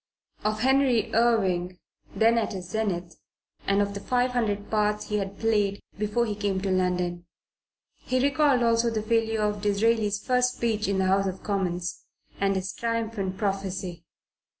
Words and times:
of 0.43 0.61
Henry 0.61 1.13
Irving 1.13 1.77
(then 2.15 2.39
at 2.39 2.53
his 2.53 2.69
zenith) 2.71 3.19
and 3.67 3.81
the 3.81 3.99
five 3.99 4.31
hundred 4.31 4.67
parts 4.71 5.09
he 5.09 5.17
had 5.19 5.37
played 5.39 5.79
before 5.95 6.25
he 6.25 6.33
came 6.33 6.59
to 6.59 6.71
London; 6.71 7.27
he 7.97 8.19
recalled 8.19 8.63
also 8.63 8.89
the 8.89 9.03
failure 9.03 9.41
of 9.43 9.61
Disraeli's 9.61 10.17
first 10.25 10.55
speech 10.55 10.87
in 10.87 10.97
the 10.97 11.05
House 11.05 11.27
of 11.27 11.43
Commons 11.43 12.03
and 12.39 12.55
his 12.55 12.73
triumphant 12.73 13.37
prophecy. 13.37 14.03